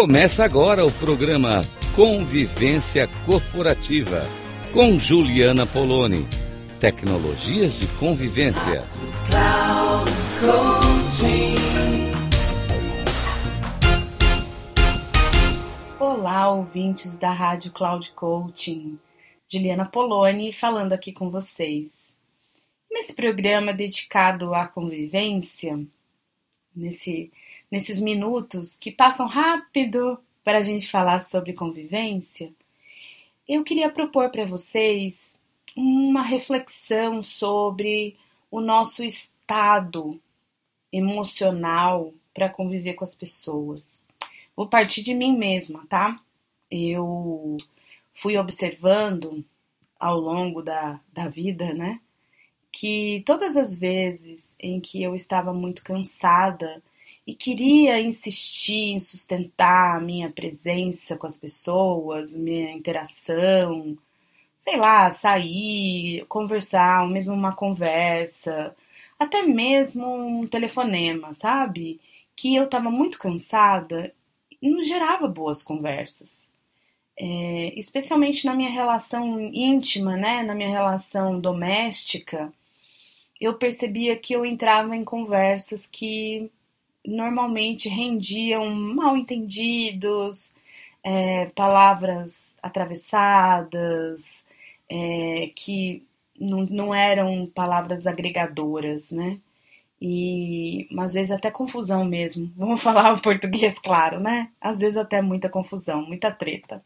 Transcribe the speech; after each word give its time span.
Começa 0.00 0.46
agora 0.46 0.82
o 0.86 0.90
programa 0.90 1.60
Convivência 1.94 3.06
Corporativa 3.26 4.26
com 4.72 4.98
Juliana 4.98 5.66
Poloni. 5.66 6.26
Tecnologias 6.80 7.74
de 7.74 7.86
convivência. 7.98 8.82
Olá, 15.98 16.48
ouvintes 16.48 17.18
da 17.18 17.30
Rádio 17.30 17.70
Cloud 17.70 18.10
Coaching. 18.12 18.98
Juliana 19.46 19.84
Poloni 19.84 20.50
falando 20.50 20.94
aqui 20.94 21.12
com 21.12 21.30
vocês. 21.30 22.16
Nesse 22.90 23.14
programa 23.14 23.74
dedicado 23.74 24.54
à 24.54 24.66
convivência, 24.66 25.78
nesse, 26.74 27.30
nesses 27.70 28.00
minutos 28.00 28.76
que 28.76 28.90
passam 28.90 29.26
rápido 29.26 30.18
para 30.44 30.58
a 30.58 30.62
gente 30.62 30.90
falar 30.90 31.20
sobre 31.20 31.52
convivência, 31.52 32.52
eu 33.48 33.64
queria 33.64 33.90
propor 33.90 34.30
para 34.30 34.46
vocês 34.46 35.38
uma 35.76 36.22
reflexão 36.22 37.22
sobre 37.22 38.16
o 38.50 38.60
nosso 38.60 39.04
estado 39.04 40.20
emocional 40.92 42.12
para 42.34 42.48
conviver 42.48 42.94
com 42.94 43.04
as 43.04 43.16
pessoas. 43.16 44.04
Vou 44.56 44.68
partir 44.68 45.02
de 45.02 45.14
mim 45.14 45.36
mesma, 45.36 45.86
tá? 45.88 46.20
Eu 46.70 47.56
fui 48.12 48.36
observando 48.36 49.44
ao 49.98 50.18
longo 50.18 50.62
da, 50.62 51.00
da 51.12 51.28
vida, 51.28 51.72
né? 51.74 52.00
Que 52.72 53.22
todas 53.26 53.56
as 53.56 53.76
vezes 53.78 54.54
em 54.60 54.80
que 54.80 55.02
eu 55.02 55.14
estava 55.14 55.52
muito 55.52 55.82
cansada 55.82 56.82
e 57.26 57.34
queria 57.34 58.00
insistir 58.00 58.92
em 58.92 58.98
sustentar 58.98 59.96
a 59.96 60.00
minha 60.00 60.30
presença 60.30 61.16
com 61.16 61.26
as 61.26 61.38
pessoas, 61.38 62.34
minha 62.34 62.72
interação, 62.72 63.96
sei 64.58 64.76
lá, 64.76 65.10
sair, 65.10 66.24
conversar, 66.28 67.08
mesmo 67.08 67.34
uma 67.34 67.54
conversa, 67.54 68.74
até 69.18 69.42
mesmo 69.42 70.06
um 70.06 70.46
telefonema, 70.46 71.34
sabe? 71.34 72.00
Que 72.36 72.54
eu 72.56 72.64
estava 72.64 72.90
muito 72.90 73.18
cansada 73.18 74.14
e 74.60 74.70
não 74.70 74.82
gerava 74.82 75.28
boas 75.28 75.62
conversas. 75.62 76.52
É, 77.18 77.78
especialmente 77.78 78.46
na 78.46 78.54
minha 78.54 78.70
relação 78.70 79.40
íntima, 79.40 80.16
né, 80.16 80.42
na 80.42 80.54
minha 80.54 80.70
relação 80.70 81.38
doméstica, 81.40 82.52
eu 83.40 83.54
percebia 83.58 84.16
que 84.16 84.34
eu 84.34 84.44
entrava 84.44 84.94
em 84.96 85.04
conversas 85.04 85.86
que 85.86 86.50
normalmente 87.06 87.88
rendiam 87.88 88.70
mal 88.74 89.16
entendidos, 89.16 90.54
é, 91.02 91.46
palavras 91.46 92.56
atravessadas, 92.62 94.44
é, 94.88 95.48
que 95.56 96.06
não, 96.38 96.64
não 96.66 96.94
eram 96.94 97.46
palavras 97.54 98.06
agregadoras, 98.06 99.10
né? 99.12 99.40
E 100.00 100.88
às 100.98 101.14
vezes 101.14 101.30
até 101.32 101.50
confusão 101.50 102.04
mesmo. 102.04 102.52
Vamos 102.56 102.82
falar 102.84 103.12
o 103.14 103.20
português 103.22 103.74
claro, 103.78 104.20
né? 104.20 104.50
Às 104.60 104.80
vezes 104.80 104.96
até 104.96 105.22
muita 105.22 105.48
confusão, 105.48 106.02
muita 106.06 106.30
treta. 106.32 106.84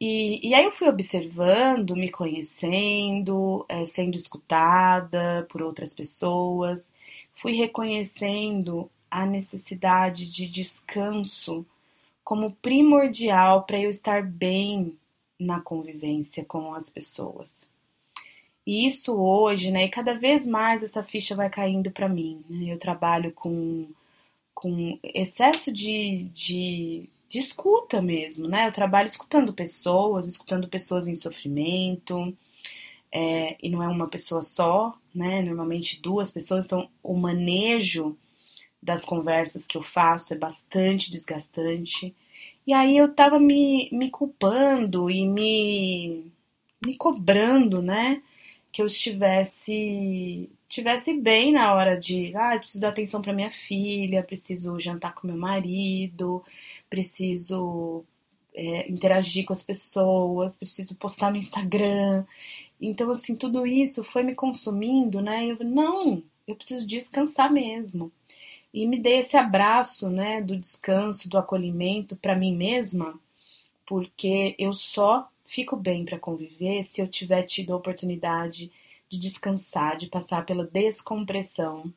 E, 0.00 0.46
e 0.46 0.54
aí 0.54 0.64
eu 0.64 0.72
fui 0.72 0.88
observando, 0.88 1.96
me 1.96 2.10
conhecendo, 2.10 3.64
é, 3.68 3.84
sendo 3.86 4.14
escutada 4.16 5.46
por 5.50 5.62
outras 5.62 5.94
pessoas, 5.94 6.92
fui 7.34 7.52
reconhecendo 7.52 8.90
a 9.10 9.24
necessidade 9.24 10.30
de 10.30 10.46
descanso 10.46 11.64
como 12.22 12.52
primordial 12.56 13.62
para 13.64 13.80
eu 13.80 13.88
estar 13.88 14.22
bem 14.22 14.98
na 15.38 15.60
convivência 15.60 16.44
com 16.44 16.74
as 16.74 16.90
pessoas. 16.90 17.70
E 18.66 18.84
isso 18.84 19.14
hoje, 19.14 19.70
né, 19.70 19.84
e 19.84 19.88
cada 19.88 20.18
vez 20.18 20.46
mais 20.46 20.82
essa 20.82 21.04
ficha 21.04 21.36
vai 21.36 21.48
caindo 21.48 21.90
para 21.90 22.08
mim. 22.08 22.44
Né? 22.50 22.72
Eu 22.72 22.78
trabalho 22.78 23.32
com, 23.32 23.86
com 24.52 24.98
excesso 25.04 25.72
de, 25.72 26.24
de, 26.34 27.08
de 27.28 27.38
escuta 27.38 28.00
mesmo, 28.00 28.48
né? 28.48 28.68
Eu 28.68 28.72
trabalho 28.72 29.06
escutando 29.06 29.52
pessoas, 29.52 30.28
escutando 30.28 30.68
pessoas 30.68 31.08
em 31.08 31.14
sofrimento, 31.14 32.36
é, 33.12 33.56
e 33.62 33.70
não 33.70 33.82
é 33.82 33.88
uma 33.88 34.08
pessoa 34.08 34.42
só, 34.42 34.96
né? 35.14 35.42
Normalmente 35.42 36.00
duas 36.00 36.30
pessoas, 36.32 36.66
então 36.66 36.88
o 37.02 37.14
manejo 37.14 38.16
das 38.82 39.04
conversas 39.04 39.66
que 39.66 39.76
eu 39.76 39.82
faço 39.82 40.34
é 40.34 40.38
bastante 40.38 41.10
desgastante. 41.10 42.14
E 42.66 42.72
aí 42.72 42.96
eu 42.96 43.12
tava 43.14 43.38
me, 43.40 43.88
me 43.92 44.10
culpando 44.10 45.10
e 45.10 45.26
me, 45.26 46.26
me 46.84 46.96
cobrando, 46.96 47.82
né? 47.82 48.22
Que 48.76 48.82
eu 48.82 48.86
estivesse 48.86 50.50
tivesse 50.68 51.14
bem 51.14 51.52
na 51.52 51.72
hora 51.74 51.98
de, 51.98 52.34
ah, 52.36 52.58
preciso 52.58 52.80
dar 52.80 52.88
atenção 52.88 53.22
para 53.22 53.32
minha 53.32 53.50
filha, 53.50 54.22
preciso 54.22 54.78
jantar 54.80 55.14
com 55.14 55.26
meu 55.26 55.36
marido, 55.36 56.44
preciso 56.90 58.04
é, 58.54 58.90
interagir 58.90 59.44
com 59.44 59.52
as 59.52 59.62
pessoas, 59.62 60.56
preciso 60.56 60.96
postar 60.96 61.30
no 61.30 61.36
Instagram. 61.36 62.24
Então, 62.80 63.10
assim, 63.10 63.36
tudo 63.36 63.66
isso 63.66 64.04
foi 64.04 64.22
me 64.22 64.34
consumindo, 64.34 65.22
né? 65.22 65.46
Eu, 65.46 65.58
não, 65.64 66.22
eu 66.46 66.56
preciso 66.56 66.86
descansar 66.86 67.52
mesmo 67.52 68.12
e 68.76 68.86
me 68.86 68.98
dei 69.00 69.20
esse 69.20 69.36
abraço, 69.38 70.10
né, 70.10 70.42
do 70.42 70.56
descanso, 70.56 71.30
do 71.30 71.38
acolhimento 71.38 72.14
para 72.16 72.36
mim 72.36 72.54
mesma, 72.54 73.18
porque 73.86 74.54
eu 74.58 74.74
só 74.74 75.28
fico 75.46 75.76
bem 75.76 76.04
para 76.04 76.18
conviver 76.18 76.84
se 76.84 77.00
eu 77.00 77.08
tiver 77.08 77.42
tido 77.44 77.72
a 77.72 77.76
oportunidade 77.76 78.70
de 79.08 79.18
descansar, 79.18 79.96
de 79.96 80.08
passar 80.08 80.44
pela 80.44 80.66
descompressão 80.66 81.92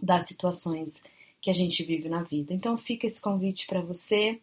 das 0.00 0.26
situações 0.26 1.02
que 1.40 1.50
a 1.50 1.52
gente 1.52 1.82
vive 1.82 2.08
na 2.08 2.22
vida. 2.22 2.52
Então 2.52 2.76
fica 2.76 3.06
esse 3.06 3.20
convite 3.20 3.66
para 3.66 3.80
você, 3.80 4.40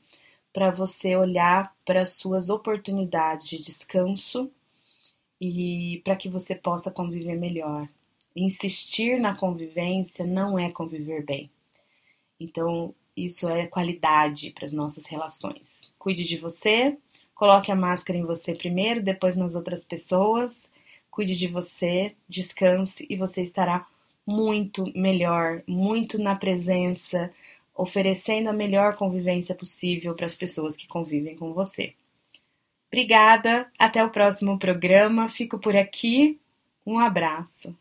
para 0.53 0.71
você 0.71 1.15
olhar 1.15 1.75
para 1.85 2.01
as 2.01 2.13
suas 2.13 2.49
oportunidades 2.49 3.49
de 3.49 3.61
descanso 3.61 4.51
e 5.39 6.01
para 6.03 6.15
que 6.15 6.29
você 6.29 6.55
possa 6.55 6.89
conviver 6.89 7.35
melhor. 7.35 7.87
Insistir 8.35 9.19
na 9.19 9.35
convivência 9.35 10.25
não 10.25 10.57
é 10.57 10.71
conviver 10.71 11.23
bem. 11.23 11.49
Então, 12.39 12.93
isso 13.15 13.49
é 13.49 13.65
qualidade 13.65 14.51
para 14.51 14.65
as 14.65 14.71
nossas 14.71 15.07
relações. 15.07 15.91
Cuide 15.97 16.23
de 16.23 16.37
você, 16.37 16.97
coloque 17.37 17.71
a 17.71 17.75
máscara 17.75 18.17
em 18.17 18.25
você 18.25 18.55
primeiro, 18.55 19.01
depois 19.01 19.35
nas 19.35 19.55
outras 19.55 19.85
pessoas. 19.85 20.69
Cuide 21.09 21.35
de 21.35 21.47
você, 21.47 22.13
descanse 22.27 23.05
e 23.09 23.15
você 23.15 23.41
estará 23.41 23.85
muito 24.25 24.91
melhor, 24.95 25.61
muito 25.67 26.19
na 26.19 26.35
presença, 26.35 27.31
oferecendo 27.75 28.49
a 28.49 28.53
melhor 28.53 28.95
convivência 28.95 29.55
possível 29.55 30.15
para 30.15 30.25
as 30.25 30.35
pessoas 30.35 30.75
que 30.75 30.87
convivem 30.87 31.35
com 31.35 31.53
você. 31.53 31.93
Obrigada, 32.87 33.69
até 33.77 34.03
o 34.03 34.09
próximo 34.09 34.57
programa. 34.57 35.29
Fico 35.29 35.59
por 35.59 35.75
aqui. 35.75 36.39
Um 36.85 36.97
abraço. 36.97 37.75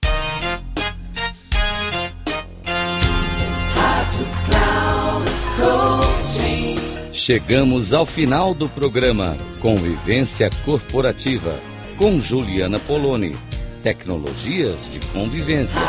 Chegamos 7.26 7.92
ao 7.92 8.06
final 8.06 8.54
do 8.54 8.68
programa 8.68 9.36
Convivência 9.58 10.48
Corporativa 10.64 11.58
com 11.98 12.20
Juliana 12.20 12.78
Poloni. 12.78 13.34
Tecnologias 13.82 14.88
de 14.92 15.00
convivência. 15.08 15.80